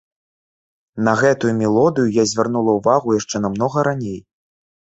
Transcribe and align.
На 1.07 1.13
гэтую 1.21 1.51
мелодыю 1.59 2.07
я 2.15 2.23
звярнула 2.31 2.71
ўвагу 2.81 3.17
яшчэ 3.19 3.43
намнога 3.45 3.89
раней. 3.93 4.19